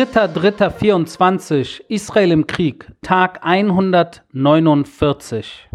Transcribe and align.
3.3.24 0.00 1.82
Israel 1.88 2.32
im 2.32 2.46
Krieg, 2.46 2.90
Tag 3.02 3.44
149. 3.44 5.68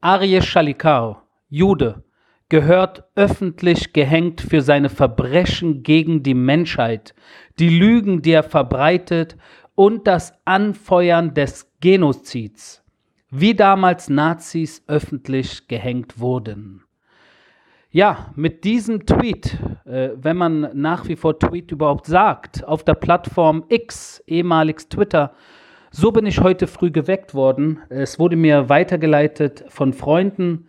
Arie 0.00 0.40
Shalikar, 0.40 1.22
Jude, 1.50 2.02
gehört 2.48 3.04
öffentlich 3.14 3.92
gehängt 3.92 4.40
für 4.40 4.62
seine 4.62 4.88
Verbrechen 4.88 5.82
gegen 5.82 6.22
die 6.22 6.32
Menschheit, 6.32 7.14
die 7.58 7.68
Lügen, 7.68 8.22
die 8.22 8.32
er 8.32 8.42
verbreitet 8.42 9.36
und 9.74 10.06
das 10.06 10.32
Anfeuern 10.46 11.34
des 11.34 11.70
Genozids, 11.80 12.82
wie 13.28 13.54
damals 13.54 14.08
Nazis 14.08 14.82
öffentlich 14.86 15.68
gehängt 15.68 16.20
wurden. 16.20 16.83
Ja, 17.94 18.26
mit 18.34 18.64
diesem 18.64 19.06
Tweet, 19.06 19.56
äh, 19.84 20.08
wenn 20.16 20.36
man 20.36 20.68
nach 20.74 21.06
wie 21.06 21.14
vor 21.14 21.38
Tweet 21.38 21.70
überhaupt 21.70 22.06
sagt, 22.06 22.64
auf 22.66 22.82
der 22.82 22.94
Plattform 22.94 23.62
X, 23.68 24.20
ehemaliges 24.26 24.88
Twitter, 24.88 25.32
so 25.92 26.10
bin 26.10 26.26
ich 26.26 26.40
heute 26.40 26.66
früh 26.66 26.90
geweckt 26.90 27.34
worden. 27.34 27.78
Es 27.90 28.18
wurde 28.18 28.34
mir 28.34 28.68
weitergeleitet 28.68 29.64
von 29.68 29.92
Freunden, 29.92 30.66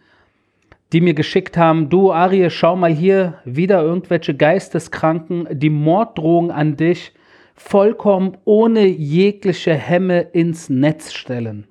die 0.94 1.02
mir 1.02 1.16
geschickt 1.16 1.58
haben, 1.58 1.90
du 1.90 2.12
Arie, 2.12 2.52
schau 2.52 2.76
mal 2.76 2.94
hier, 2.94 3.40
wieder 3.44 3.82
irgendwelche 3.82 4.36
Geisteskranken, 4.36 5.48
die 5.52 5.72
Morddrohung 5.72 6.52
an 6.52 6.78
dich 6.78 7.12
vollkommen 7.56 8.38
ohne 8.46 8.86
jegliche 8.86 9.74
Hemme 9.74 10.22
ins 10.22 10.70
Netz 10.70 11.12
stellen. 11.12 11.66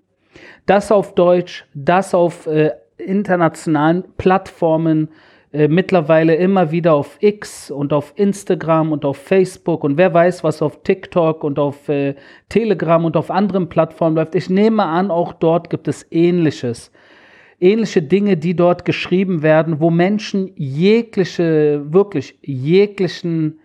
Das 0.67 0.91
auf 0.91 1.15
Deutsch, 1.15 1.65
das 1.75 2.12
auf 2.12 2.48
äh, 2.48 2.73
internationalen 2.98 4.03
Plattformen, 4.17 5.11
äh, 5.55 5.69
mittlerweile 5.69 6.34
immer 6.34 6.72
wieder 6.72 6.94
auf 6.94 7.16
X 7.20 7.70
und 7.70 7.92
auf 7.92 8.12
Instagram 8.16 8.91
und 8.91 9.05
auf 9.05 9.19
Facebook 9.19 9.84
und 9.84 9.97
wer 9.97 10.12
weiß, 10.12 10.42
was 10.42 10.60
auf 10.62 10.83
TikTok 10.83 11.44
und 11.44 11.60
auf 11.60 11.88
äh, 11.88 12.16
Telegram 12.48 13.05
und 13.05 13.16
auf 13.16 13.30
anderen 13.30 13.69
Plattformen 13.69 14.16
läuft. 14.16 14.34
Ich 14.34 14.50
nehme 14.50 14.82
an, 14.82 15.12
auch 15.12 15.32
dort 15.32 15.70
gibt 15.70 15.86
es 15.86 16.10
ähnliches. 16.10 16.91
Ähnliche 17.60 18.02
Dinge, 18.02 18.36
die 18.36 18.56
dort 18.56 18.84
geschrieben 18.84 19.42
werden, 19.42 19.78
wo 19.78 19.91
Menschen 19.91 20.50
jegliche, 20.56 21.84
wirklich 21.86 22.36
jeglichen, 22.42 23.60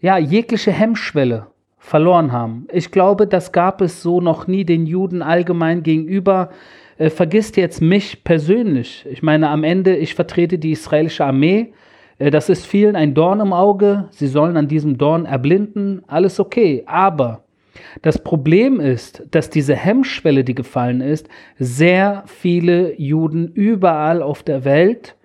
ja, 0.00 0.16
jegliche 0.16 0.72
Hemmschwelle 0.72 1.48
verloren 1.76 2.32
haben. 2.32 2.66
Ich 2.72 2.90
glaube, 2.90 3.26
das 3.26 3.52
gab 3.52 3.82
es 3.82 4.02
so 4.02 4.22
noch 4.22 4.46
nie 4.46 4.64
den 4.64 4.86
Juden 4.86 5.20
allgemein 5.20 5.82
gegenüber 5.82 6.48
äh, 6.98 7.10
vergisst 7.10 7.56
jetzt 7.56 7.80
mich 7.80 8.24
persönlich. 8.24 9.06
Ich 9.10 9.22
meine, 9.22 9.48
am 9.48 9.64
Ende, 9.64 9.96
ich 9.96 10.14
vertrete 10.14 10.58
die 10.58 10.72
israelische 10.72 11.24
Armee. 11.24 11.72
Äh, 12.18 12.30
das 12.30 12.48
ist 12.48 12.66
vielen 12.66 12.96
ein 12.96 13.14
Dorn 13.14 13.40
im 13.40 13.52
Auge. 13.52 14.08
Sie 14.10 14.26
sollen 14.28 14.56
an 14.56 14.68
diesem 14.68 14.98
Dorn 14.98 15.26
erblinden. 15.26 16.02
Alles 16.06 16.40
okay. 16.40 16.84
Aber 16.86 17.44
das 18.02 18.22
Problem 18.22 18.80
ist, 18.80 19.24
dass 19.30 19.50
diese 19.50 19.74
Hemmschwelle, 19.74 20.44
die 20.44 20.54
gefallen 20.54 21.00
ist, 21.00 21.28
sehr 21.58 22.24
viele 22.26 22.98
Juden 23.00 23.48
überall 23.48 24.22
auf 24.22 24.42
der 24.42 24.64
Welt 24.64 25.16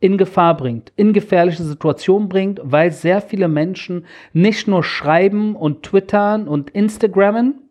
in 0.00 0.16
Gefahr 0.16 0.56
bringt, 0.56 0.92
in 0.96 1.12
gefährliche 1.12 1.62
Situationen 1.62 2.28
bringt, 2.28 2.60
weil 2.62 2.90
sehr 2.90 3.20
viele 3.20 3.48
Menschen 3.48 4.06
nicht 4.32 4.66
nur 4.66 4.82
schreiben 4.82 5.54
und 5.54 5.82
twittern 5.82 6.48
und 6.48 6.70
Instagrammen, 6.70 7.69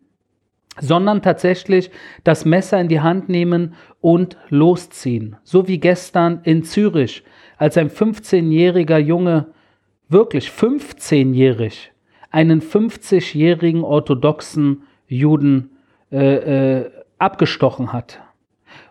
sondern 0.80 1.22
tatsächlich 1.22 1.90
das 2.24 2.44
Messer 2.44 2.80
in 2.80 2.88
die 2.88 3.00
Hand 3.00 3.28
nehmen 3.28 3.74
und 4.00 4.36
losziehen. 4.48 5.36
So 5.44 5.68
wie 5.68 5.78
gestern 5.78 6.40
in 6.44 6.64
Zürich, 6.64 7.22
als 7.56 7.76
ein 7.76 7.90
15-jähriger 7.90 8.98
Junge, 8.98 9.48
wirklich 10.08 10.48
15-jährig, 10.48 11.92
einen 12.30 12.60
50-jährigen 12.60 13.84
orthodoxen 13.84 14.82
Juden 15.06 15.70
äh, 16.10 16.80
äh, 16.80 16.90
abgestochen 17.18 17.92
hat 17.92 18.20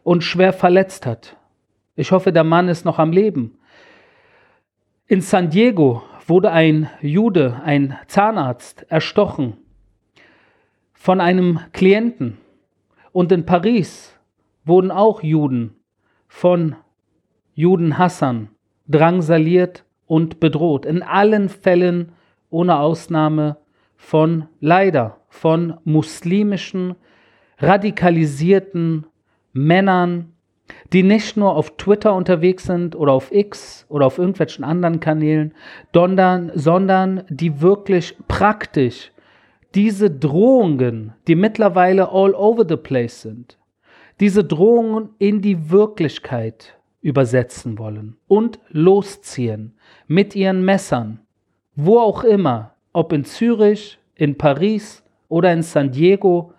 und 0.03 0.23
schwer 0.23 0.53
verletzt 0.53 1.05
hat. 1.05 1.35
Ich 1.95 2.11
hoffe, 2.11 2.31
der 2.31 2.43
Mann 2.43 2.67
ist 2.67 2.85
noch 2.85 2.99
am 2.99 3.11
Leben. 3.11 3.57
In 5.07 5.21
San 5.21 5.49
Diego 5.49 6.03
wurde 6.27 6.51
ein 6.51 6.89
Jude, 7.01 7.61
ein 7.65 7.97
Zahnarzt, 8.07 8.85
erstochen 8.89 9.57
von 10.99 11.21
einem 11.21 11.61
Klienten. 11.71 12.37
Und 13.13 13.31
in 13.31 13.45
Paris 13.45 14.13
wurden 14.65 14.91
auch 14.91 15.23
Juden 15.23 15.75
von 16.27 16.75
Judenhassern 17.55 18.49
drangsaliert 18.85 19.85
und 20.07 20.41
bedroht. 20.41 20.85
In 20.85 21.01
allen 21.01 21.47
Fällen 21.47 22.11
ohne 22.49 22.79
Ausnahme 22.79 23.57
von 23.95 24.47
leider 24.59 25.21
von 25.29 25.77
muslimischen, 25.85 26.95
radikalisierten 27.59 29.05
Männern, 29.53 30.33
die 30.91 31.03
nicht 31.03 31.37
nur 31.37 31.55
auf 31.55 31.77
Twitter 31.77 32.13
unterwegs 32.13 32.65
sind 32.65 32.95
oder 32.97 33.13
auf 33.13 33.31
X 33.31 33.85
oder 33.87 34.05
auf 34.05 34.17
irgendwelchen 34.17 34.65
anderen 34.65 34.99
Kanälen, 34.99 35.53
sondern, 35.93 36.51
sondern 36.55 37.23
die 37.29 37.61
wirklich 37.61 38.17
praktisch 38.27 39.11
diese 39.75 40.09
Drohungen, 40.09 41.13
die 41.27 41.35
mittlerweile 41.35 42.09
all 42.11 42.33
over 42.33 42.65
the 42.67 42.77
place 42.77 43.21
sind, 43.21 43.57
diese 44.19 44.43
Drohungen 44.43 45.09
in 45.19 45.41
die 45.41 45.69
Wirklichkeit 45.69 46.77
übersetzen 47.01 47.77
wollen 47.77 48.17
und 48.27 48.59
losziehen 48.69 49.77
mit 50.07 50.35
ihren 50.35 50.65
Messern, 50.65 51.21
wo 51.75 51.99
auch 51.99 52.23
immer, 52.23 52.73
ob 52.91 53.13
in 53.13 53.23
Zürich, 53.23 53.99
in 54.15 54.37
Paris 54.37 55.03
oder 55.29 55.53
in 55.53 55.61
San 55.61 55.91
Diego. 55.91 56.53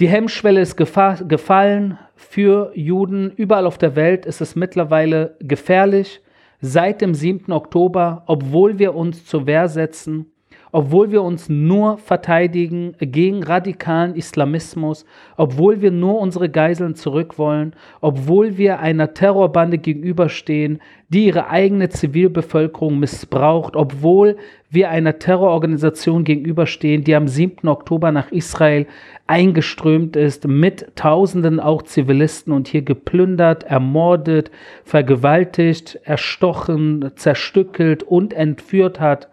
Die 0.00 0.08
Hemmschwelle 0.08 0.60
ist 0.60 0.76
gefallen 0.76 1.98
für 2.16 2.72
Juden. 2.74 3.30
Überall 3.30 3.66
auf 3.66 3.78
der 3.78 3.94
Welt 3.94 4.26
ist 4.26 4.40
es 4.40 4.56
mittlerweile 4.56 5.36
gefährlich. 5.40 6.20
Seit 6.60 7.00
dem 7.00 7.14
7. 7.14 7.52
Oktober, 7.52 8.24
obwohl 8.26 8.80
wir 8.80 8.96
uns 8.96 9.24
zur 9.24 9.46
Wehr 9.46 9.68
setzen, 9.68 10.32
obwohl 10.72 11.10
wir 11.10 11.22
uns 11.22 11.48
nur 11.48 11.98
verteidigen 11.98 12.94
gegen 13.00 13.42
radikalen 13.42 14.14
Islamismus, 14.14 15.04
obwohl 15.36 15.80
wir 15.80 15.90
nur 15.90 16.18
unsere 16.18 16.48
Geiseln 16.48 16.94
zurück 16.94 17.38
wollen, 17.38 17.74
obwohl 18.00 18.58
wir 18.58 18.80
einer 18.80 19.14
Terrorbande 19.14 19.78
gegenüberstehen, 19.78 20.80
die 21.08 21.26
ihre 21.26 21.48
eigene 21.48 21.88
Zivilbevölkerung 21.88 22.98
missbraucht, 22.98 23.76
obwohl 23.76 24.36
wir 24.70 24.90
einer 24.90 25.18
Terrororganisation 25.18 26.24
gegenüberstehen, 26.24 27.02
die 27.02 27.14
am 27.14 27.28
7. 27.28 27.66
Oktober 27.66 28.12
nach 28.12 28.30
Israel 28.30 28.86
eingeströmt 29.26 30.16
ist, 30.16 30.46
mit 30.46 30.94
Tausenden 30.96 31.60
auch 31.60 31.82
Zivilisten 31.82 32.52
und 32.52 32.68
hier 32.68 32.82
geplündert, 32.82 33.64
ermordet, 33.64 34.50
vergewaltigt, 34.84 35.98
erstochen, 36.04 37.10
zerstückelt 37.16 38.02
und 38.02 38.34
entführt 38.34 39.00
hat 39.00 39.28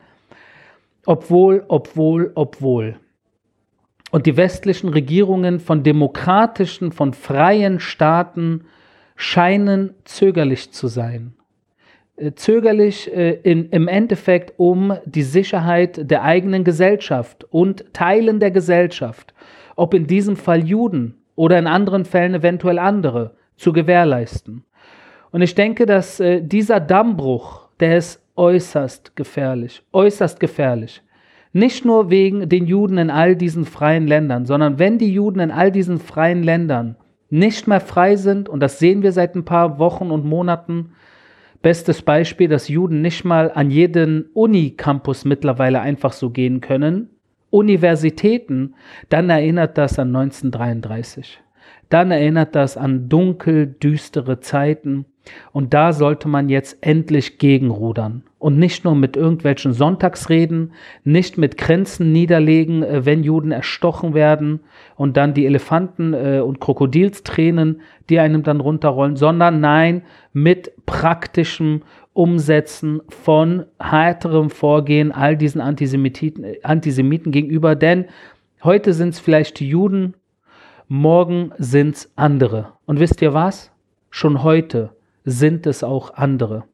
obwohl, 1.06 1.64
obwohl, 1.68 2.32
obwohl. 2.36 2.98
Und 4.12 4.26
die 4.26 4.38
westlichen 4.38 4.90
Regierungen 4.90 5.60
von 5.60 5.84
demokratischen, 5.84 6.92
von 6.92 7.14
freien 7.14 7.80
Staaten 7.80 8.66
scheinen 9.16 9.94
zögerlich 10.04 10.72
zu 10.72 10.88
sein. 10.88 11.34
Äh, 12.18 12.34
zögerlich 12.34 13.14
äh, 13.14 13.40
in, 13.44 13.70
im 13.70 13.88
Endeffekt 13.88 14.54
um 14.58 14.94
die 15.06 15.24
Sicherheit 15.24 16.10
der 16.10 16.24
eigenen 16.24 16.64
Gesellschaft 16.64 17.46
und 17.50 17.94
Teilen 17.94 18.40
der 18.40 18.52
Gesellschaft, 18.52 19.34
ob 19.76 19.94
in 19.94 20.08
diesem 20.08 20.38
Fall 20.38 20.66
Juden 20.66 21.16
oder 21.36 21.60
in 21.60 21.68
anderen 21.68 22.06
Fällen 22.06 22.36
eventuell 22.36 22.80
andere, 22.80 23.36
zu 23.58 23.74
gewährleisten. 23.74 24.64
Und 25.32 25.42
ich 25.42 25.56
denke, 25.56 25.86
dass 25.86 26.20
äh, 26.20 26.42
dieser 26.42 26.80
Dammbruch, 26.80 27.68
der 27.80 27.98
ist 27.98 28.24
äußerst 28.36 29.16
gefährlich, 29.16 29.84
äußerst 29.92 30.40
gefährlich. 30.40 31.02
Nicht 31.56 31.86
nur 31.86 32.10
wegen 32.10 32.50
den 32.50 32.66
Juden 32.66 32.98
in 32.98 33.10
all 33.10 33.38
diesen 33.38 33.64
freien 33.64 34.08
Ländern, 34.08 34.46
sondern 34.46 34.78
wenn 34.78 34.98
die 34.98 35.14
Juden 35.14 35.40
in 35.40 35.52
all 35.52 35.72
diesen 35.72 36.00
freien 36.00 36.44
Ländern 36.44 36.98
nicht 37.30 37.66
mehr 37.66 37.80
frei 37.80 38.18
sind, 38.18 38.50
und 38.50 38.60
das 38.60 38.78
sehen 38.78 39.04
wir 39.04 39.14
seit 39.14 39.36
ein 39.36 39.46
paar 39.46 39.80
Wochen 39.80 40.12
und 40.12 40.26
Monaten, 40.26 40.92
bestes 41.62 42.02
Beispiel, 42.02 42.50
dass 42.50 42.68
Juden 42.68 43.02
nicht 43.02 43.24
mal 43.24 43.54
an 43.56 43.72
jeden 43.72 44.26
Unicampus 44.34 45.24
mittlerweile 45.24 45.80
einfach 45.80 46.12
so 46.12 46.30
gehen 46.30 46.60
können, 46.60 47.08
Universitäten, 47.52 48.74
dann 49.08 49.30
erinnert 49.30 49.78
das 49.78 49.98
an 49.98 50.14
1933. 50.14 51.40
Dann 51.88 52.12
erinnert 52.12 52.54
das 52.54 52.76
an 52.76 53.08
dunkel, 53.08 53.68
düstere 53.68 54.42
Zeiten. 54.42 55.06
Und 55.54 55.74
da 55.74 55.94
sollte 55.94 56.28
man 56.28 56.50
jetzt 56.50 56.80
endlich 56.82 57.38
gegenrudern 57.38 58.25
und 58.38 58.60
nicht 58.60 58.84
nur 58.84 58.96
mit 58.96 59.16
irgendwelchen 59.16 59.74
Sonntagsreden, 59.74 60.74
nicht 61.04 61.38
mit 61.38 61.58
Grenzen 61.58 62.12
niederlegen, 62.12 62.84
äh, 62.84 63.06
wenn 63.06 63.24
Juden 63.24 63.52
erstochen 63.52 64.14
werden 64.14 64.60
und 64.96 65.18
dann 65.18 65.34
die 65.34 65.46
Elefanten 65.46 66.14
äh, 66.14 66.42
und 66.42 66.60
Krokodilstränen, 66.60 67.82
die 68.10 68.20
einem 68.20 68.44
dann 68.44 68.60
runterrollen, 68.60 69.16
sondern 69.16 69.60
nein, 69.62 70.04
mit 70.34 70.74
praktischem 70.86 71.82
Umsetzen 72.14 73.02
von 73.10 73.66
härterem 73.80 74.50
Vorgehen 74.50 75.12
all 75.12 75.36
diesen 75.36 75.60
Antisemiten, 75.60 76.46
Antisemiten 76.64 77.32
gegenüber, 77.32 77.76
denn 77.76 78.06
heute 78.64 78.94
sind 78.94 79.10
es 79.10 79.20
vielleicht 79.20 79.60
die 79.60 79.68
Juden, 79.68 80.14
morgen 80.88 81.52
sind 81.58 81.96
es 81.96 82.12
andere. 82.16 82.74
Und 82.86 83.00
wisst 83.00 83.22
ihr 83.22 83.34
was? 83.34 83.72
Schon 84.10 84.44
heute 84.44 84.92
sind 85.26 85.66
es 85.68 85.84
auch 85.84 86.14
andere. 86.14 86.66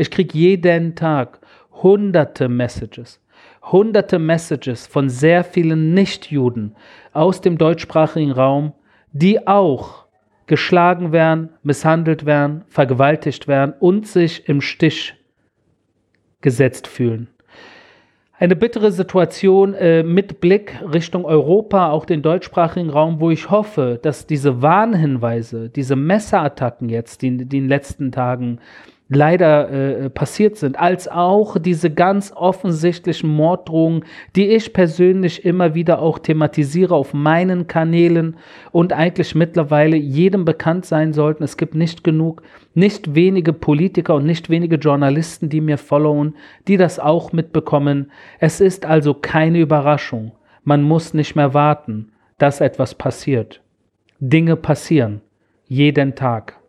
Ich 0.00 0.10
kriege 0.10 0.38
jeden 0.38 0.94
Tag 0.94 1.40
hunderte 1.82 2.48
Messages, 2.48 3.20
hunderte 3.62 4.18
Messages 4.18 4.86
von 4.86 5.10
sehr 5.10 5.44
vielen 5.44 5.92
Nichtjuden 5.92 6.74
aus 7.12 7.42
dem 7.42 7.58
deutschsprachigen 7.58 8.32
Raum, 8.32 8.72
die 9.12 9.46
auch 9.46 10.06
geschlagen 10.46 11.12
werden, 11.12 11.50
misshandelt 11.62 12.24
werden, 12.24 12.64
vergewaltigt 12.68 13.46
werden 13.46 13.74
und 13.78 14.06
sich 14.06 14.48
im 14.48 14.62
Stich 14.62 15.16
gesetzt 16.40 16.86
fühlen. 16.86 17.28
Eine 18.38 18.56
bittere 18.56 18.92
Situation 18.92 19.74
äh, 19.74 20.02
mit 20.02 20.40
Blick 20.40 20.80
Richtung 20.94 21.26
Europa, 21.26 21.90
auch 21.90 22.06
den 22.06 22.22
deutschsprachigen 22.22 22.88
Raum, 22.88 23.20
wo 23.20 23.30
ich 23.30 23.50
hoffe, 23.50 24.00
dass 24.00 24.26
diese 24.26 24.62
Warnhinweise, 24.62 25.68
diese 25.68 25.94
Messerattacken 25.94 26.88
jetzt, 26.88 27.20
die, 27.20 27.36
die 27.36 27.58
in 27.58 27.64
den 27.64 27.68
letzten 27.68 28.12
Tagen 28.12 28.60
leider 29.10 29.70
äh, 29.70 30.08
passiert 30.08 30.56
sind, 30.56 30.78
als 30.78 31.08
auch 31.08 31.58
diese 31.58 31.90
ganz 31.90 32.32
offensichtlichen 32.34 33.28
Morddrohungen, 33.28 34.04
die 34.36 34.46
ich 34.46 34.72
persönlich 34.72 35.44
immer 35.44 35.74
wieder 35.74 36.00
auch 36.00 36.20
thematisiere 36.20 36.94
auf 36.94 37.12
meinen 37.12 37.66
Kanälen 37.66 38.36
und 38.70 38.92
eigentlich 38.92 39.34
mittlerweile 39.34 39.96
jedem 39.96 40.44
bekannt 40.44 40.86
sein 40.86 41.12
sollten. 41.12 41.42
Es 41.42 41.56
gibt 41.56 41.74
nicht 41.74 42.04
genug, 42.04 42.42
nicht 42.74 43.16
wenige 43.16 43.52
Politiker 43.52 44.14
und 44.14 44.26
nicht 44.26 44.48
wenige 44.48 44.76
Journalisten, 44.76 45.48
die 45.48 45.60
mir 45.60 45.76
followen, 45.76 46.36
die 46.68 46.76
das 46.76 47.00
auch 47.00 47.32
mitbekommen. 47.32 48.12
Es 48.38 48.60
ist 48.60 48.86
also 48.86 49.12
keine 49.12 49.58
Überraschung. 49.58 50.32
Man 50.62 50.82
muss 50.82 51.14
nicht 51.14 51.34
mehr 51.34 51.52
warten, 51.52 52.12
dass 52.38 52.60
etwas 52.60 52.94
passiert. 52.94 53.60
Dinge 54.20 54.54
passieren. 54.54 55.20
Jeden 55.66 56.14
Tag. 56.14 56.59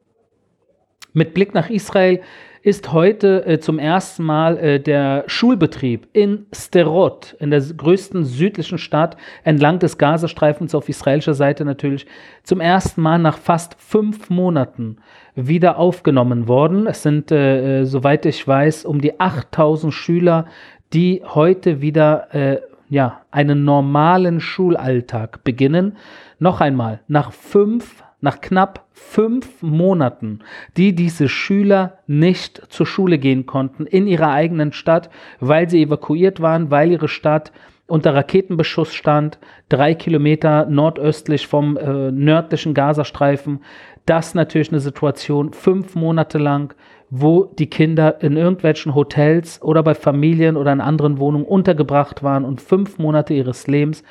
Mit 1.13 1.33
Blick 1.33 1.53
nach 1.53 1.69
Israel 1.69 2.21
ist 2.63 2.93
heute 2.93 3.45
äh, 3.45 3.59
zum 3.59 3.79
ersten 3.79 4.23
Mal 4.23 4.57
äh, 4.57 4.79
der 4.79 5.23
Schulbetrieb 5.27 6.07
in 6.13 6.45
Sterot, 6.53 7.35
in 7.39 7.49
der 7.49 7.59
größten 7.59 8.23
südlichen 8.23 8.77
Stadt 8.77 9.17
entlang 9.43 9.79
des 9.79 9.97
Gazastreifens 9.97 10.75
auf 10.75 10.87
israelischer 10.87 11.33
Seite 11.33 11.65
natürlich, 11.65 12.05
zum 12.43 12.61
ersten 12.61 13.01
Mal 13.01 13.17
nach 13.19 13.37
fast 13.37 13.75
fünf 13.79 14.29
Monaten 14.29 14.97
wieder 15.35 15.77
aufgenommen 15.77 16.47
worden. 16.47 16.87
Es 16.87 17.03
sind, 17.03 17.31
äh, 17.31 17.81
äh 17.81 17.85
soweit 17.85 18.25
ich 18.25 18.47
weiß, 18.47 18.85
um 18.85 19.01
die 19.01 19.19
8000 19.19 19.93
Schüler, 19.93 20.45
die 20.93 21.23
heute 21.25 21.81
wieder 21.81 22.33
äh, 22.33 22.61
ja, 22.89 23.21
einen 23.31 23.63
normalen 23.63 24.39
Schulalltag 24.39 25.43
beginnen. 25.43 25.97
Noch 26.39 26.61
einmal, 26.61 26.99
nach 27.07 27.31
fünf 27.31 28.03
nach 28.21 28.39
knapp 28.39 28.85
fünf 28.91 29.61
Monaten, 29.61 30.39
die 30.77 30.95
diese 30.95 31.27
Schüler 31.27 31.97
nicht 32.07 32.61
zur 32.69 32.85
Schule 32.85 33.17
gehen 33.17 33.45
konnten 33.45 33.85
in 33.85 34.07
ihrer 34.07 34.31
eigenen 34.31 34.71
Stadt, 34.71 35.09
weil 35.39 35.69
sie 35.69 35.83
evakuiert 35.83 36.39
waren, 36.39 36.71
weil 36.71 36.91
ihre 36.91 37.07
Stadt 37.07 37.51
unter 37.87 38.15
Raketenbeschuss 38.15 38.93
stand, 38.93 39.37
drei 39.67 39.95
Kilometer 39.95 40.65
nordöstlich 40.65 41.45
vom 41.45 41.75
äh, 41.75 42.11
nördlichen 42.11 42.73
Gazastreifen. 42.73 43.59
Das 44.05 44.33
natürlich 44.33 44.71
eine 44.71 44.79
Situation 44.79 45.51
fünf 45.51 45.95
Monate 45.95 46.37
lang, 46.37 46.73
wo 47.09 47.43
die 47.43 47.69
Kinder 47.69 48.21
in 48.21 48.37
irgendwelchen 48.37 48.95
Hotels 48.95 49.61
oder 49.61 49.83
bei 49.83 49.93
Familien 49.93 50.55
oder 50.55 50.71
in 50.71 50.79
anderen 50.79 51.19
Wohnungen 51.19 51.45
untergebracht 51.45 52.23
waren 52.23 52.45
und 52.45 52.61
fünf 52.61 52.97
Monate 52.97 53.33
ihres 53.33 53.67
Lebens 53.67 54.03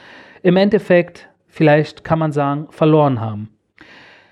im 0.43 0.57
Endeffekt, 0.57 1.29
vielleicht 1.47 2.05
kann 2.05 2.19
man 2.19 2.33
sagen, 2.33 2.67
verloren 2.71 3.21
haben. 3.21 3.49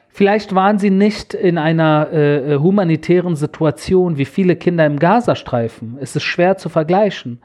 Vielleicht 0.09 0.55
waren 0.55 0.79
sie 0.79 0.91
nicht 0.91 1.35
in 1.35 1.59
einer 1.59 2.09
äh, 2.13 2.55
äh, 2.55 2.59
humanitären 2.59 3.37
Situation 3.37 4.19
wie 4.19 4.25
viele 4.25 4.57
Kinder 4.57 4.85
im 4.87 4.99
Gazastreifen. 4.99 5.99
Es 6.01 6.17
ist 6.17 6.25
schwer 6.25 6.57
zu 6.57 6.69
vergleichen. 6.69 7.41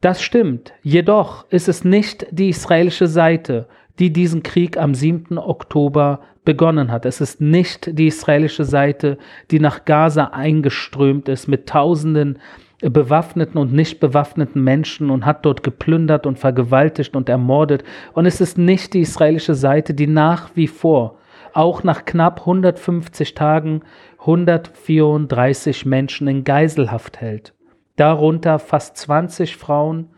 Das 0.00 0.22
stimmt. 0.22 0.72
Jedoch 0.82 1.46
ist 1.50 1.68
es 1.68 1.84
nicht 1.84 2.26
die 2.30 2.48
israelische 2.48 3.06
Seite, 3.06 3.68
die 3.98 4.12
diesen 4.12 4.42
Krieg 4.42 4.76
am 4.76 4.94
7. 4.94 5.38
Oktober 5.38 6.20
begonnen 6.44 6.90
hat. 6.90 7.06
Es 7.06 7.20
ist 7.20 7.40
nicht 7.40 7.96
die 7.96 8.08
israelische 8.08 8.64
Seite, 8.64 9.16
die 9.50 9.60
nach 9.60 9.84
Gaza 9.84 10.24
eingeströmt 10.32 11.28
ist 11.28 11.46
mit 11.46 11.68
Tausenden 11.68 12.40
bewaffneten 12.80 13.58
und 13.60 13.72
nicht 13.72 14.00
bewaffneten 14.00 14.64
Menschen 14.64 15.10
und 15.10 15.24
hat 15.24 15.46
dort 15.46 15.62
geplündert 15.62 16.26
und 16.26 16.38
vergewaltigt 16.38 17.14
und 17.14 17.28
ermordet. 17.28 17.84
Und 18.12 18.26
es 18.26 18.40
ist 18.40 18.58
nicht 18.58 18.94
die 18.94 19.02
israelische 19.02 19.54
Seite, 19.54 19.94
die 19.94 20.08
nach 20.08 20.50
wie 20.56 20.66
vor 20.66 21.18
auch 21.54 21.82
nach 21.82 22.04
knapp 22.04 22.40
150 22.40 23.34
Tagen 23.34 23.82
134 24.20 25.86
Menschen 25.86 26.28
in 26.28 26.44
Geiselhaft 26.44 27.20
hält. 27.20 27.54
Darunter 27.96 28.58
fast 28.58 28.96
20 28.96 29.56
Frauen 29.56 30.10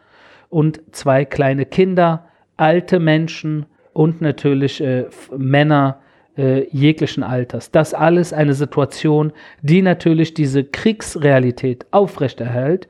und 0.49 0.81
zwei 0.93 1.25
kleine 1.25 1.67
Kinder, 1.67 2.27
alte 2.57 3.01
Menschen 3.01 3.67
und 3.93 4.21
natürlich 4.21 4.81
äh, 4.81 5.07
Männer 5.37 6.01
äh, 6.37 6.69
jeglichen 6.71 7.23
Alters. 7.23 7.71
Das 7.71 7.95
alles 7.95 8.33
eine 8.33 8.55
Situation, 8.55 9.33
die 9.63 9.83
natürlich 9.83 10.35
diese 10.35 10.65
Kriegsrealität 10.65 11.87
aufrechterhält 11.91 12.89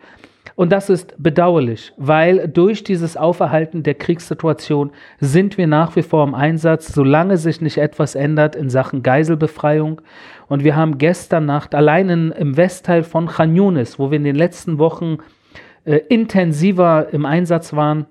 und 0.56 0.70
das 0.70 0.90
ist 0.90 1.14
bedauerlich, 1.18 1.92
weil 1.96 2.48
durch 2.48 2.84
dieses 2.84 3.16
Auferhalten 3.16 3.82
der 3.82 3.94
Kriegssituation 3.94 4.92
sind 5.18 5.58
wir 5.58 5.66
nach 5.66 5.96
wie 5.96 6.02
vor 6.02 6.22
im 6.24 6.34
Einsatz, 6.34 6.92
solange 6.92 7.38
sich 7.38 7.60
nicht 7.60 7.78
etwas 7.78 8.14
ändert 8.14 8.54
in 8.54 8.70
Sachen 8.70 9.02
Geiselbefreiung. 9.02 10.00
Und 10.46 10.62
wir 10.62 10.76
haben 10.76 10.98
gestern 10.98 11.46
Nacht 11.46 11.74
allein 11.74 12.08
in, 12.08 12.30
im 12.32 12.56
Westteil 12.56 13.02
von 13.02 13.26
Khan 13.26 13.56
Yunis, 13.56 13.98
wo 13.98 14.10
wir 14.10 14.16
in 14.16 14.24
den 14.24 14.36
letzten 14.36 14.78
Wochen 14.78 15.18
äh, 15.84 15.96
intensiver 16.08 17.08
im 17.10 17.24
Einsatz 17.26 17.72
waren, 17.72 18.06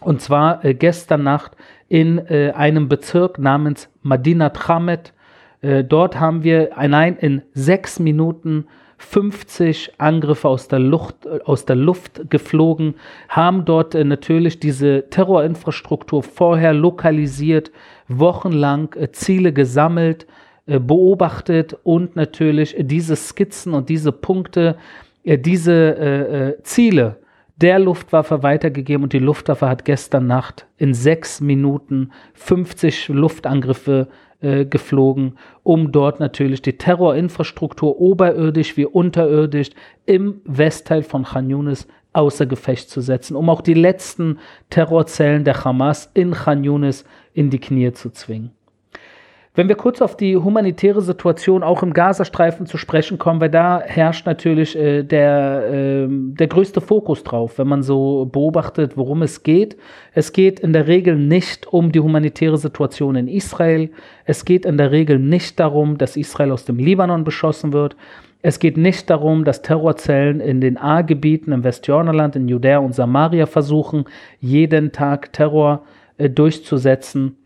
und 0.00 0.20
zwar 0.20 0.64
äh, 0.64 0.74
gestern 0.74 1.24
Nacht 1.24 1.56
in 1.88 2.18
äh, 2.18 2.52
einem 2.52 2.88
Bezirk 2.88 3.38
namens 3.38 3.90
Madinat 4.02 4.68
Hamed. 4.68 5.12
Äh, 5.60 5.84
dort 5.84 6.20
haben 6.20 6.44
wir 6.44 6.78
allein 6.78 7.16
in 7.16 7.42
sechs 7.52 7.98
Minuten 7.98 8.66
50 8.98 9.92
Angriffe 9.98 10.48
aus 10.48 10.66
der 10.68 10.80
Luft, 10.80 11.26
aus 11.46 11.64
der 11.64 11.76
Luft 11.76 12.28
geflogen, 12.30 12.94
haben 13.28 13.64
dort 13.64 13.94
äh, 13.94 14.04
natürlich 14.04 14.58
diese 14.58 15.08
Terrorinfrastruktur 15.08 16.22
vorher 16.22 16.74
lokalisiert, 16.74 17.70
wochenlang 18.08 18.92
äh, 18.94 19.10
Ziele 19.12 19.52
gesammelt, 19.52 20.26
äh, 20.66 20.80
beobachtet 20.80 21.76
und 21.84 22.16
natürlich 22.16 22.74
diese 22.78 23.14
Skizzen 23.14 23.72
und 23.72 23.88
diese 23.88 24.12
Punkte, 24.12 24.76
diese 25.24 26.56
Ziele 26.62 27.16
der 27.60 27.78
Luftwaffe 27.80 28.42
weitergegeben 28.42 29.02
und 29.02 29.12
die 29.12 29.18
Luftwaffe 29.18 29.68
hat 29.68 29.84
gestern 29.84 30.26
Nacht 30.26 30.66
in 30.78 30.94
sechs 30.94 31.40
Minuten 31.40 32.12
50 32.34 33.08
Luftangriffe 33.08 34.08
äh, 34.40 34.64
geflogen, 34.64 35.38
um 35.62 35.92
dort 35.92 36.20
natürlich 36.20 36.62
die 36.62 36.78
Terrorinfrastruktur 36.78 38.00
oberirdisch 38.00 38.76
wie 38.76 38.86
unterirdisch 38.86 39.70
im 40.06 40.40
Westteil 40.44 41.02
von 41.02 41.24
Khan 41.24 41.50
Yunis 41.50 41.88
außer 42.12 42.46
Gefecht 42.46 42.90
zu 42.90 43.00
setzen, 43.00 43.36
um 43.36 43.50
auch 43.50 43.60
die 43.60 43.74
letzten 43.74 44.38
Terrorzellen 44.70 45.44
der 45.44 45.64
Hamas 45.64 46.10
in 46.14 46.32
Khan 46.32 46.64
Yunis 46.64 47.04
in 47.32 47.50
die 47.50 47.60
Knie 47.60 47.92
zu 47.92 48.10
zwingen. 48.10 48.52
Wenn 49.58 49.68
wir 49.68 49.74
kurz 49.74 50.00
auf 50.00 50.16
die 50.16 50.36
humanitäre 50.36 51.02
Situation 51.02 51.64
auch 51.64 51.82
im 51.82 51.92
Gazastreifen 51.92 52.66
zu 52.66 52.78
sprechen 52.78 53.18
kommen, 53.18 53.40
weil 53.40 53.50
da 53.50 53.82
herrscht 53.84 54.24
natürlich 54.24 54.78
äh, 54.78 55.02
der, 55.02 55.64
äh, 55.68 56.06
der 56.08 56.46
größte 56.46 56.80
Fokus 56.80 57.24
drauf, 57.24 57.58
wenn 57.58 57.66
man 57.66 57.82
so 57.82 58.26
beobachtet, 58.30 58.96
worum 58.96 59.22
es 59.22 59.42
geht. 59.42 59.76
Es 60.12 60.32
geht 60.32 60.60
in 60.60 60.72
der 60.72 60.86
Regel 60.86 61.16
nicht 61.16 61.66
um 61.66 61.90
die 61.90 61.98
humanitäre 61.98 62.56
Situation 62.56 63.16
in 63.16 63.26
Israel. 63.26 63.90
Es 64.24 64.44
geht 64.44 64.64
in 64.64 64.76
der 64.76 64.92
Regel 64.92 65.18
nicht 65.18 65.58
darum, 65.58 65.98
dass 65.98 66.16
Israel 66.16 66.52
aus 66.52 66.64
dem 66.64 66.76
Libanon 66.76 67.24
beschossen 67.24 67.72
wird. 67.72 67.96
Es 68.42 68.60
geht 68.60 68.76
nicht 68.76 69.10
darum, 69.10 69.44
dass 69.44 69.62
Terrorzellen 69.62 70.38
in 70.38 70.60
den 70.60 70.76
A-Gebieten 70.76 71.50
im 71.50 71.64
Westjordanland, 71.64 72.36
in 72.36 72.46
Judäa 72.46 72.78
und 72.78 72.94
Samaria 72.94 73.46
versuchen, 73.46 74.04
jeden 74.38 74.92
Tag 74.92 75.32
Terror 75.32 75.82
äh, 76.16 76.30
durchzusetzen. 76.30 77.37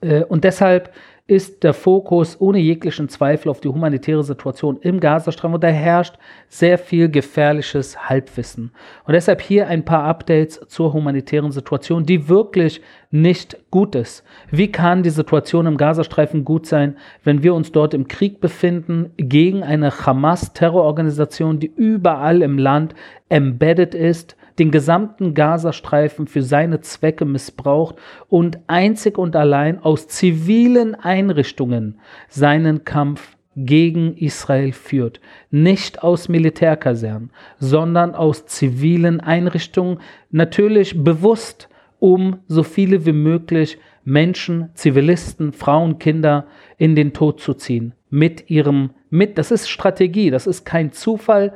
Äh, 0.00 0.24
und 0.24 0.44
deshalb 0.44 0.92
ist 1.28 1.62
der 1.62 1.74
Fokus 1.74 2.40
ohne 2.40 2.58
jeglichen 2.58 3.10
Zweifel 3.10 3.50
auf 3.50 3.60
die 3.60 3.68
humanitäre 3.68 4.24
Situation 4.24 4.78
im 4.80 4.98
Gazastreifen 4.98 5.56
und 5.56 5.62
da 5.62 5.68
herrscht 5.68 6.14
sehr 6.48 6.78
viel 6.78 7.10
gefährliches 7.10 8.08
Halbwissen. 8.08 8.72
Und 9.04 9.12
deshalb 9.12 9.42
hier 9.42 9.68
ein 9.68 9.84
paar 9.84 10.04
Updates 10.04 10.58
zur 10.68 10.94
humanitären 10.94 11.52
Situation, 11.52 12.06
die 12.06 12.30
wirklich 12.30 12.80
nicht 13.10 13.58
gut 13.70 13.94
ist. 13.94 14.24
Wie 14.50 14.72
kann 14.72 15.02
die 15.02 15.10
Situation 15.10 15.66
im 15.66 15.76
Gazastreifen 15.76 16.46
gut 16.46 16.64
sein, 16.64 16.96
wenn 17.24 17.42
wir 17.42 17.52
uns 17.52 17.72
dort 17.72 17.92
im 17.92 18.08
Krieg 18.08 18.40
befinden 18.40 19.12
gegen 19.18 19.62
eine 19.62 19.90
Hamas-Terrororganisation, 19.90 21.60
die 21.60 21.70
überall 21.76 22.40
im 22.40 22.56
Land 22.56 22.94
embedded 23.28 23.94
ist, 23.94 24.37
den 24.58 24.70
gesamten 24.70 25.34
Gazastreifen 25.34 26.26
für 26.26 26.42
seine 26.42 26.80
Zwecke 26.80 27.24
missbraucht 27.24 27.96
und 28.28 28.58
einzig 28.66 29.18
und 29.18 29.36
allein 29.36 29.82
aus 29.82 30.08
zivilen 30.08 30.94
Einrichtungen 30.94 32.00
seinen 32.28 32.84
Kampf 32.84 33.36
gegen 33.56 34.16
Israel 34.16 34.72
führt. 34.72 35.20
Nicht 35.50 36.02
aus 36.02 36.28
Militärkasernen, 36.28 37.30
sondern 37.58 38.14
aus 38.14 38.46
zivilen 38.46 39.20
Einrichtungen, 39.20 39.98
natürlich 40.30 41.02
bewusst, 41.02 41.68
um 41.98 42.38
so 42.46 42.62
viele 42.62 43.04
wie 43.04 43.12
möglich 43.12 43.78
Menschen, 44.04 44.70
Zivilisten, 44.74 45.52
Frauen, 45.52 45.98
Kinder 45.98 46.46
in 46.78 46.94
den 46.94 47.12
Tod 47.12 47.40
zu 47.40 47.54
ziehen. 47.54 47.94
Mit 48.10 48.48
ihrem, 48.48 48.90
mit, 49.10 49.36
das 49.36 49.50
ist 49.50 49.68
Strategie, 49.68 50.30
das 50.30 50.46
ist 50.46 50.64
kein 50.64 50.92
Zufall, 50.92 51.52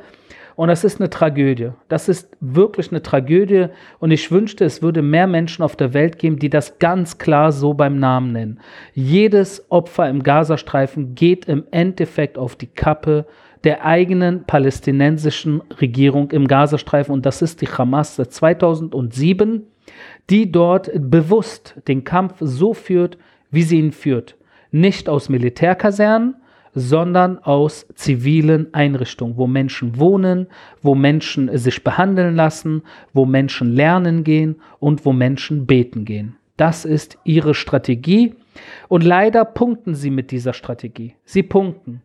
und 0.55 0.67
das 0.67 0.83
ist 0.83 0.99
eine 0.99 1.09
Tragödie. 1.09 1.71
Das 1.87 2.09
ist 2.09 2.35
wirklich 2.39 2.91
eine 2.91 3.01
Tragödie. 3.01 3.67
Und 3.99 4.11
ich 4.11 4.31
wünschte, 4.31 4.65
es 4.65 4.81
würde 4.81 5.01
mehr 5.01 5.27
Menschen 5.27 5.63
auf 5.63 5.75
der 5.75 5.93
Welt 5.93 6.19
geben, 6.19 6.37
die 6.37 6.49
das 6.49 6.79
ganz 6.79 7.17
klar 7.17 7.51
so 7.51 7.73
beim 7.73 7.97
Namen 7.97 8.31
nennen. 8.31 8.59
Jedes 8.93 9.65
Opfer 9.69 10.09
im 10.09 10.21
Gazastreifen 10.21 11.15
geht 11.15 11.45
im 11.45 11.63
Endeffekt 11.71 12.37
auf 12.37 12.55
die 12.55 12.67
Kappe 12.67 13.25
der 13.63 13.85
eigenen 13.85 14.43
palästinensischen 14.43 15.61
Regierung 15.79 16.31
im 16.31 16.47
Gazastreifen. 16.47 17.13
Und 17.13 17.25
das 17.25 17.41
ist 17.41 17.61
die 17.61 17.67
Hamas 17.67 18.15
seit 18.15 18.31
2007, 18.31 19.65
die 20.29 20.51
dort 20.51 20.91
bewusst 20.93 21.75
den 21.87 22.03
Kampf 22.03 22.35
so 22.39 22.73
führt, 22.73 23.17
wie 23.49 23.63
sie 23.63 23.79
ihn 23.79 23.91
führt. 23.91 24.35
Nicht 24.71 25.09
aus 25.09 25.29
Militärkasernen, 25.29 26.35
sondern 26.75 27.37
aus 27.39 27.87
zivilen 27.95 28.73
Einrichtungen, 28.73 29.37
wo 29.37 29.47
Menschen 29.47 29.99
wohnen, 29.99 30.47
wo 30.81 30.95
Menschen 30.95 31.55
sich 31.57 31.83
behandeln 31.83 32.35
lassen, 32.35 32.83
wo 33.13 33.25
Menschen 33.25 33.73
lernen 33.73 34.23
gehen 34.23 34.57
und 34.79 35.05
wo 35.05 35.13
Menschen 35.13 35.65
beten 35.65 36.05
gehen. 36.05 36.35
Das 36.57 36.85
ist 36.85 37.17
ihre 37.23 37.53
Strategie 37.53 38.35
und 38.87 39.03
leider 39.03 39.45
punkten 39.45 39.95
sie 39.95 40.11
mit 40.11 40.31
dieser 40.31 40.53
Strategie. 40.53 41.15
Sie 41.25 41.43
punkten. 41.43 42.01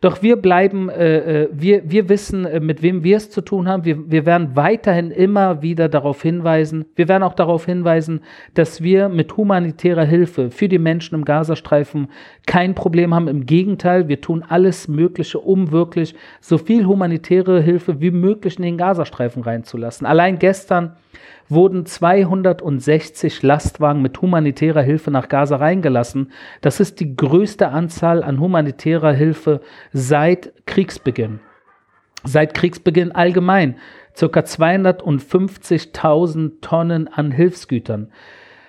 Doch 0.00 0.22
wir 0.22 0.36
bleiben, 0.36 0.88
äh, 0.88 1.42
äh, 1.42 1.48
wir, 1.52 1.90
wir 1.90 2.08
wissen, 2.08 2.44
äh, 2.44 2.60
mit 2.60 2.82
wem 2.82 3.02
wir 3.02 3.16
es 3.16 3.30
zu 3.30 3.40
tun 3.40 3.68
haben. 3.68 3.84
Wir, 3.84 4.10
wir 4.10 4.26
werden 4.26 4.54
weiterhin 4.54 5.10
immer 5.10 5.62
wieder 5.62 5.88
darauf 5.88 6.22
hinweisen, 6.22 6.84
wir 6.94 7.08
werden 7.08 7.22
auch 7.22 7.34
darauf 7.34 7.66
hinweisen, 7.66 8.20
dass 8.54 8.82
wir 8.82 9.08
mit 9.08 9.36
humanitärer 9.36 10.04
Hilfe 10.04 10.50
für 10.50 10.68
die 10.68 10.78
Menschen 10.78 11.16
im 11.16 11.24
Gazastreifen 11.24 12.08
kein 12.46 12.74
Problem 12.74 13.14
haben. 13.14 13.28
Im 13.28 13.46
Gegenteil, 13.46 14.08
wir 14.08 14.20
tun 14.20 14.44
alles 14.48 14.88
Mögliche, 14.88 15.38
um 15.38 15.72
wirklich 15.72 16.14
so 16.40 16.58
viel 16.58 16.86
humanitäre 16.86 17.60
Hilfe 17.60 18.00
wie 18.00 18.10
möglich 18.10 18.56
in 18.56 18.62
den 18.62 18.78
Gazastreifen 18.78 19.42
reinzulassen. 19.42 20.06
Allein 20.06 20.38
gestern 20.38 20.96
wurden 21.48 21.86
260 21.86 23.42
Lastwagen 23.42 24.02
mit 24.02 24.20
humanitärer 24.20 24.82
Hilfe 24.82 25.10
nach 25.10 25.28
Gaza 25.28 25.56
reingelassen. 25.56 26.32
Das 26.60 26.80
ist 26.80 27.00
die 27.00 27.16
größte 27.16 27.68
Anzahl 27.68 28.22
an 28.22 28.40
humanitärer 28.40 29.12
Hilfe 29.12 29.60
seit 29.92 30.52
Kriegsbeginn. 30.66 31.40
Seit 32.24 32.54
Kriegsbeginn 32.54 33.12
allgemein. 33.12 33.76
Circa 34.16 34.40
250.000 34.40 36.60
Tonnen 36.60 37.06
an 37.08 37.30
Hilfsgütern. 37.30 38.10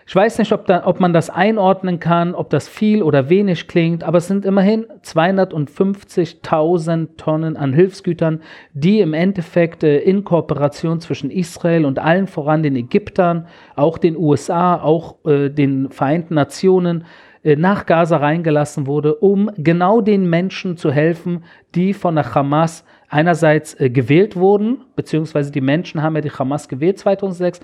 Ich 0.09 0.15
weiß 0.15 0.39
nicht, 0.39 0.51
ob, 0.53 0.65
da, 0.65 0.87
ob 0.87 0.99
man 0.99 1.13
das 1.13 1.29
einordnen 1.29 1.99
kann, 1.99 2.33
ob 2.33 2.49
das 2.49 2.67
viel 2.67 3.03
oder 3.03 3.29
wenig 3.29 3.67
klingt, 3.67 4.03
aber 4.03 4.17
es 4.17 4.27
sind 4.27 4.43
immerhin 4.43 4.87
250.000 5.03 7.09
Tonnen 7.15 7.55
an 7.55 7.73
Hilfsgütern, 7.73 8.41
die 8.73 9.01
im 9.01 9.13
Endeffekt 9.13 9.83
äh, 9.83 9.99
in 9.99 10.23
Kooperation 10.23 10.99
zwischen 10.99 11.29
Israel 11.29 11.85
und 11.85 11.99
allen 11.99 12.25
voran 12.25 12.63
den 12.63 12.75
Ägyptern, 12.75 13.45
auch 13.75 13.99
den 13.99 14.17
USA, 14.17 14.81
auch 14.81 15.23
äh, 15.25 15.49
den 15.49 15.91
Vereinten 15.91 16.33
Nationen 16.33 17.05
nach 17.43 17.85
Gaza 17.85 18.17
reingelassen 18.17 18.87
wurde, 18.87 19.15
um 19.15 19.49
genau 19.57 20.01
den 20.01 20.29
Menschen 20.29 20.77
zu 20.77 20.91
helfen, 20.91 21.43
die 21.75 21.93
von 21.93 22.15
der 22.15 22.35
Hamas 22.35 22.83
einerseits 23.09 23.79
äh, 23.79 23.89
gewählt 23.89 24.35
wurden, 24.35 24.81
beziehungsweise 24.95 25.51
die 25.51 25.61
Menschen 25.61 26.01
haben 26.01 26.15
ja 26.15 26.21
die 26.21 26.31
Hamas 26.31 26.67
gewählt 26.67 26.99
2006, 26.99 27.59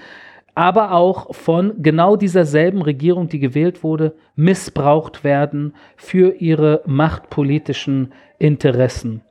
aber 0.56 0.94
auch 0.94 1.36
von 1.36 1.74
genau 1.82 2.16
dieser 2.16 2.46
selben 2.46 2.82
Regierung, 2.82 3.28
die 3.28 3.40
gewählt 3.40 3.84
wurde, 3.84 4.16
missbraucht 4.36 5.24
werden 5.24 5.74
für 5.98 6.36
ihre 6.36 6.82
machtpolitischen 6.86 8.14
Interessen. 8.40 9.22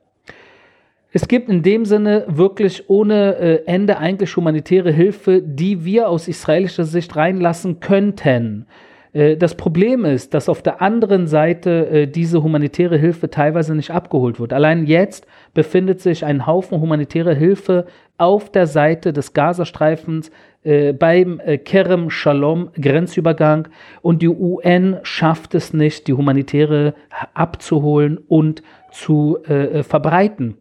Es 1.16 1.28
gibt 1.28 1.48
in 1.48 1.62
dem 1.62 1.84
Sinne 1.84 2.24
wirklich 2.26 2.90
ohne 2.90 3.36
äh, 3.36 3.64
Ende 3.66 3.98
eigentlich 3.98 4.36
humanitäre 4.36 4.90
Hilfe, 4.90 5.40
die 5.40 5.84
wir 5.84 6.08
aus 6.08 6.28
israelischer 6.28 6.84
Sicht 6.84 7.14
reinlassen 7.16 7.80
könnten. 7.80 8.66
Äh, 9.14 9.36
das 9.36 9.54
Problem 9.54 10.04
ist, 10.04 10.34
dass 10.34 10.50
auf 10.50 10.60
der 10.60 10.82
anderen 10.82 11.26
Seite 11.26 11.86
äh, 11.86 12.06
diese 12.06 12.42
humanitäre 12.42 12.98
Hilfe 12.98 13.30
teilweise 13.30 13.74
nicht 13.74 13.90
abgeholt 13.90 14.38
wird. 14.38 14.52
Allein 14.52 14.84
jetzt 14.84 15.26
befindet 15.54 16.00
sich 16.00 16.24
ein 16.24 16.46
Haufen 16.46 16.80
humanitärer 16.80 17.34
Hilfe 17.34 17.86
auf 18.18 18.50
der 18.50 18.66
Seite 18.66 19.12
des 19.12 19.32
Gazastreifens 19.32 20.30
äh, 20.62 20.92
beim 20.92 21.40
Kerem 21.64 22.10
Shalom 22.10 22.70
Grenzübergang 22.80 23.68
und 24.02 24.20
die 24.20 24.28
UN 24.28 24.98
schafft 25.02 25.54
es 25.54 25.72
nicht, 25.72 26.06
die 26.06 26.12
humanitäre 26.12 26.94
abzuholen 27.34 28.18
und 28.28 28.62
zu 28.90 29.38
verbreiten. 29.82 30.56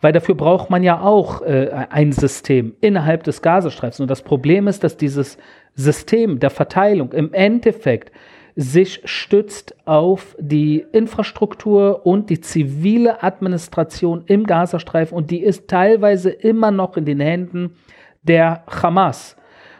Weil 0.00 0.12
dafür 0.12 0.34
braucht 0.34 0.68
man 0.68 0.82
ja 0.82 1.00
auch 1.00 1.42
äh, 1.42 1.70
ein 1.90 2.12
System 2.12 2.74
innerhalb 2.80 3.22
des 3.22 3.40
Gazastreifens. 3.40 4.00
Und 4.00 4.10
das 4.10 4.22
Problem 4.22 4.66
ist, 4.66 4.82
dass 4.82 4.96
dieses 4.96 5.38
System 5.74 6.38
der 6.38 6.50
Verteilung 6.50 7.12
im 7.12 7.32
Endeffekt 7.32 8.12
sich 8.54 9.00
stützt 9.04 9.74
auf 9.86 10.36
die 10.38 10.84
Infrastruktur 10.92 12.04
und 12.04 12.28
die 12.28 12.40
zivile 12.40 13.22
Administration 13.22 14.24
im 14.26 14.44
Gazastreifen 14.44 15.16
und 15.16 15.30
die 15.30 15.42
ist 15.42 15.68
teilweise 15.68 16.30
immer 16.30 16.70
noch 16.70 16.96
in 16.96 17.06
den 17.06 17.20
Händen 17.20 17.76
der 18.22 18.64
Hamas. 18.66 19.36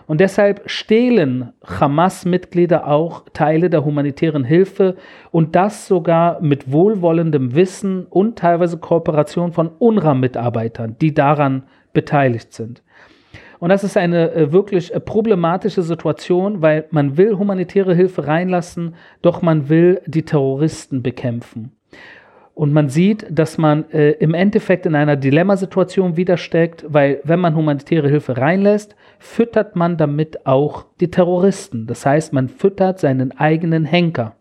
Und 0.06 0.20
deshalb 0.20 0.68
stehlen 0.68 1.52
Hamas-Mitglieder 1.64 2.86
auch 2.86 3.24
Teile 3.32 3.70
der 3.70 3.84
humanitären 3.84 4.44
Hilfe 4.44 4.96
und 5.30 5.54
das 5.54 5.86
sogar 5.86 6.40
mit 6.40 6.72
wohlwollendem 6.72 7.54
Wissen 7.54 8.06
und 8.06 8.38
teilweise 8.38 8.78
Kooperation 8.78 9.52
von 9.52 9.70
UNRWA-Mitarbeitern, 9.78 10.96
die 11.00 11.14
daran 11.14 11.62
beteiligt 11.92 12.52
sind. 12.52 12.82
Und 13.62 13.68
das 13.68 13.84
ist 13.84 13.96
eine 13.96 14.32
äh, 14.32 14.50
wirklich 14.50 14.92
äh, 14.92 14.98
problematische 14.98 15.82
Situation, 15.82 16.62
weil 16.62 16.86
man 16.90 17.16
will 17.16 17.38
humanitäre 17.38 17.94
Hilfe 17.94 18.26
reinlassen, 18.26 18.96
doch 19.22 19.40
man 19.40 19.68
will 19.68 20.00
die 20.04 20.24
Terroristen 20.24 21.00
bekämpfen. 21.00 21.70
Und 22.56 22.72
man 22.72 22.88
sieht, 22.88 23.24
dass 23.30 23.58
man 23.58 23.88
äh, 23.92 24.10
im 24.14 24.34
Endeffekt 24.34 24.84
in 24.84 24.96
einer 24.96 25.14
Dilemmasituation 25.14 26.16
widersteckt, 26.16 26.86
weil 26.88 27.20
wenn 27.22 27.38
man 27.38 27.54
humanitäre 27.54 28.08
Hilfe 28.08 28.36
reinlässt, 28.36 28.96
füttert 29.20 29.76
man 29.76 29.96
damit 29.96 30.44
auch 30.44 30.86
die 30.98 31.12
Terroristen. 31.12 31.86
Das 31.86 32.04
heißt, 32.04 32.32
man 32.32 32.48
füttert 32.48 32.98
seinen 32.98 33.30
eigenen 33.30 33.84
Henker. 33.84 34.34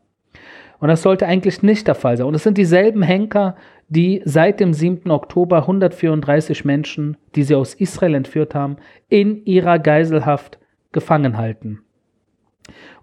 Und 0.80 0.88
das 0.88 1.04
sollte 1.04 1.28
eigentlich 1.28 1.62
nicht 1.62 1.88
der 1.88 1.94
Fall 1.94 2.18
sein. 2.18 2.26
Und 2.26 2.34
es 2.34 2.42
sind 2.42 2.58
dieselben 2.58 3.04
Henker, 3.04 3.56
die 3.92 4.22
seit 4.24 4.62
dem 4.62 4.74
7. 4.74 5.12
Oktober 5.12 5.58
134 5.58 6.64
Menschen, 6.64 7.18
die 7.36 7.44
sie 7.44 7.56
aus 7.56 7.74
Israel 7.74 8.16
entführt 8.16 8.56
haben, 8.56 8.78
in 9.10 9.46
ihrer 9.46 9.80
Geiselhaft 9.80 10.60
gefangen 10.94 11.38
halten. 11.38 11.82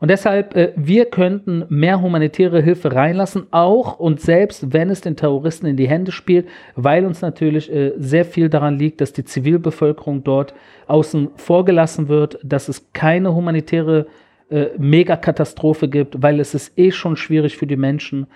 Und 0.00 0.10
deshalb, 0.10 0.56
äh, 0.56 0.72
wir 0.76 1.04
könnten 1.04 1.66
mehr 1.68 2.00
humanitäre 2.00 2.62
Hilfe 2.62 2.94
reinlassen, 2.94 3.48
auch 3.50 3.98
und 3.98 4.22
selbst 4.22 4.72
wenn 4.72 4.88
es 4.88 5.02
den 5.02 5.16
Terroristen 5.16 5.66
in 5.66 5.76
die 5.76 5.88
Hände 5.88 6.10
spielt, 6.10 6.48
weil 6.74 7.04
uns 7.04 7.20
natürlich 7.20 7.70
äh, 7.70 7.92
sehr 7.98 8.24
viel 8.24 8.48
daran 8.48 8.78
liegt, 8.78 9.02
dass 9.02 9.12
die 9.12 9.24
Zivilbevölkerung 9.24 10.24
dort 10.24 10.54
außen 10.86 11.28
vor 11.34 11.66
gelassen 11.66 12.08
wird, 12.08 12.38
dass 12.42 12.68
es 12.68 12.90
keine 12.94 13.34
humanitäre 13.34 14.06
äh, 14.50 14.68
Megakatastrophe 14.78 15.88
gibt, 15.88 16.22
weil 16.22 16.40
es 16.40 16.54
ist 16.54 16.78
eh 16.78 16.92
schon 16.92 17.16
schwierig 17.16 17.58
für 17.58 17.66
die 17.66 17.76
Menschen 17.76 18.26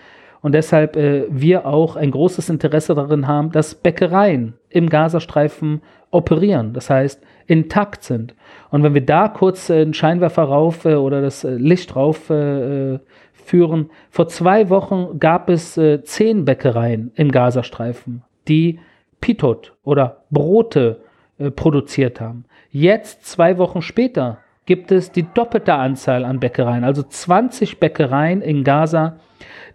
und 0.42 0.52
deshalb 0.52 0.96
äh, 0.96 1.24
wir 1.30 1.66
auch 1.66 1.96
ein 1.96 2.10
großes 2.10 2.50
Interesse 2.50 2.94
darin 2.94 3.26
haben, 3.26 3.52
dass 3.52 3.74
Bäckereien 3.74 4.54
im 4.68 4.90
Gazastreifen 4.90 5.80
operieren, 6.10 6.74
das 6.74 6.90
heißt 6.90 7.22
intakt 7.46 8.02
sind. 8.02 8.34
Und 8.70 8.82
wenn 8.82 8.94
wir 8.94 9.04
da 9.04 9.28
kurz 9.28 9.70
äh, 9.70 9.82
einen 9.82 9.94
Scheinwerfer 9.94 10.42
rauf 10.42 10.84
äh, 10.84 10.94
oder 10.94 11.22
das 11.22 11.44
äh, 11.44 11.54
Licht 11.54 11.96
rauf 11.96 12.28
äh, 12.28 12.98
führen, 13.32 13.90
vor 14.10 14.28
zwei 14.28 14.68
Wochen 14.68 15.18
gab 15.18 15.48
es 15.48 15.76
äh, 15.78 16.02
zehn 16.02 16.44
Bäckereien 16.44 17.12
im 17.14 17.30
Gazastreifen, 17.30 18.22
die 18.48 18.78
Pitot 19.20 19.74
oder 19.84 20.24
Brote 20.30 21.00
äh, 21.38 21.50
produziert 21.50 22.20
haben. 22.20 22.44
Jetzt, 22.70 23.26
zwei 23.26 23.58
Wochen 23.58 23.82
später, 23.82 24.38
gibt 24.66 24.92
es 24.92 25.10
die 25.10 25.24
doppelte 25.34 25.74
Anzahl 25.74 26.24
an 26.24 26.40
Bäckereien, 26.40 26.84
also 26.84 27.02
20 27.02 27.80
Bäckereien 27.80 28.42
in 28.42 28.64
Gaza, 28.64 29.16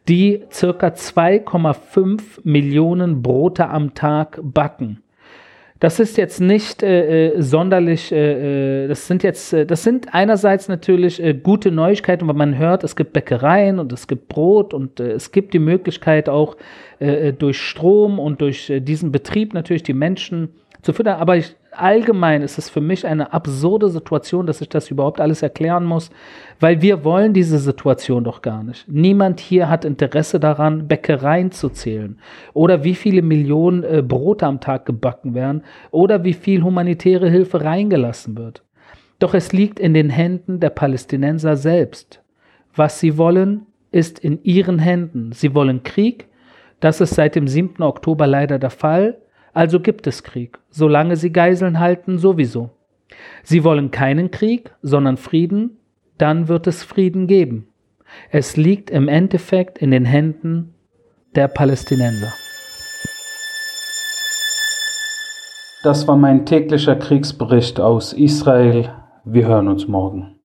die 0.07 0.43
circa 0.51 0.87
2,5 0.87 2.21
Millionen 2.43 3.21
Brote 3.21 3.67
am 3.67 3.93
Tag 3.93 4.39
backen. 4.41 5.03
Das 5.79 5.99
ist 5.99 6.17
jetzt 6.17 6.41
nicht 6.41 6.81
äh, 6.81 7.27
äh 7.27 7.41
sonderlich, 7.41 8.11
äh, 8.11 8.85
äh, 8.85 8.87
das 8.87 9.05
sind 9.05 9.21
jetzt, 9.21 9.53
äh, 9.53 9.65
das 9.65 9.83
sind 9.83 10.13
einerseits 10.13 10.69
natürlich 10.69 11.21
äh, 11.21 11.35
gute 11.35 11.71
Neuigkeiten, 11.71 12.27
weil 12.27 12.35
man 12.35 12.57
hört, 12.57 12.83
es 12.83 12.95
gibt 12.95 13.13
Bäckereien 13.13 13.77
und 13.77 13.93
es 13.93 14.07
gibt 14.07 14.27
Brot 14.27 14.73
und 14.73 14.99
es 14.99 15.31
gibt 15.31 15.53
die 15.53 15.59
Möglichkeit 15.59 16.29
auch 16.29 16.57
durch 17.37 17.61
Strom 17.61 18.17
und 18.17 18.41
durch 18.41 18.73
diesen 18.75 19.11
Betrieb 19.11 19.53
natürlich 19.53 19.83
die 19.83 19.93
Menschen 19.93 20.49
zu 20.81 20.93
füttern. 20.93 21.19
Aber 21.19 21.37
ich, 21.37 21.55
allgemein 21.79 22.41
ist 22.41 22.57
es 22.57 22.69
für 22.69 22.81
mich 22.81 23.05
eine 23.05 23.33
absurde 23.33 23.89
Situation, 23.89 24.45
dass 24.45 24.61
ich 24.61 24.69
das 24.69 24.91
überhaupt 24.91 25.19
alles 25.19 25.41
erklären 25.41 25.85
muss, 25.85 26.09
weil 26.59 26.81
wir 26.81 27.03
wollen 27.03 27.33
diese 27.33 27.59
Situation 27.59 28.23
doch 28.23 28.41
gar 28.41 28.63
nicht. 28.63 28.87
Niemand 28.87 29.39
hier 29.39 29.69
hat 29.69 29.85
Interesse 29.85 30.39
daran, 30.39 30.87
Bäckereien 30.87 31.51
zu 31.51 31.69
zählen 31.69 32.19
oder 32.53 32.83
wie 32.83 32.95
viele 32.95 33.21
Millionen 33.21 33.83
äh, 33.83 34.01
Brote 34.01 34.45
am 34.45 34.59
Tag 34.59 34.85
gebacken 34.85 35.33
werden 35.33 35.63
oder 35.91 36.23
wie 36.23 36.33
viel 36.33 36.63
humanitäre 36.63 37.29
Hilfe 37.29 37.63
reingelassen 37.63 38.37
wird. 38.37 38.63
Doch 39.19 39.33
es 39.33 39.51
liegt 39.51 39.79
in 39.79 39.93
den 39.93 40.09
Händen 40.09 40.59
der 40.59 40.69
Palästinenser 40.69 41.55
selbst. 41.55 42.21
Was 42.75 42.99
sie 42.99 43.17
wollen, 43.17 43.65
ist 43.91 44.19
in 44.19 44.43
ihren 44.43 44.79
Händen. 44.79 45.31
Sie 45.31 45.55
wollen 45.55 45.83
Krieg. 45.83 46.27
Das 46.79 47.01
ist 47.01 47.15
seit 47.15 47.35
dem 47.35 47.47
7. 47.47 47.81
Oktober 47.81 48.27
leider 48.27 48.59
der 48.59 48.69
Fall. 48.69 49.17
Also 49.57 49.79
gibt 49.79 50.05
es 50.05 50.21
Krieg, 50.21 50.59
solange 50.69 51.15
sie 51.15 51.31
Geiseln 51.31 51.79
halten, 51.79 52.19
sowieso. 52.19 52.69
Sie 53.41 53.63
wollen 53.63 53.89
keinen 53.89 54.29
Krieg, 54.29 54.75
sondern 54.83 55.17
Frieden, 55.17 55.79
dann 56.19 56.47
wird 56.47 56.67
es 56.67 56.83
Frieden 56.83 57.25
geben. 57.25 57.67
Es 58.29 58.55
liegt 58.55 58.91
im 58.91 59.07
Endeffekt 59.07 59.79
in 59.79 59.89
den 59.89 60.05
Händen 60.05 60.75
der 61.35 61.47
Palästinenser. 61.47 62.31
Das 65.81 66.07
war 66.07 66.17
mein 66.17 66.45
täglicher 66.45 66.95
Kriegsbericht 66.95 67.79
aus 67.79 68.13
Israel. 68.13 68.93
Wir 69.25 69.47
hören 69.47 69.69
uns 69.69 69.87
morgen. 69.87 70.35